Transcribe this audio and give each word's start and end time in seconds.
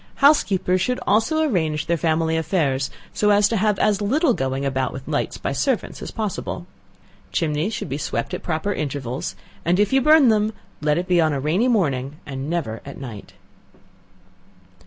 Housekeepers 0.15 0.81
should 0.81 0.99
also 1.05 1.43
arrange 1.43 1.85
their 1.85 1.95
family 1.95 2.35
affairs 2.35 2.89
so 3.13 3.29
as 3.29 3.47
to 3.49 3.55
have 3.57 3.77
as 3.77 4.01
little 4.01 4.33
going 4.33 4.65
about 4.65 4.93
with 4.93 5.07
lights 5.07 5.37
by 5.37 5.51
servants 5.51 6.01
as 6.01 6.09
possible. 6.09 6.65
Chimneys 7.31 7.75
should 7.75 7.87
be 7.87 7.99
swept 7.99 8.33
at 8.33 8.41
proper 8.41 8.73
intervals, 8.73 9.35
and 9.63 9.79
if 9.79 9.93
you 9.93 10.01
burn 10.01 10.29
them, 10.29 10.53
let 10.81 10.97
it 10.97 11.07
be 11.07 11.21
on 11.21 11.33
a 11.33 11.39
rainy 11.39 11.67
morning 11.67 12.15
and 12.25 12.49
never 12.49 12.81
at 12.83 12.97
night. 12.99 13.33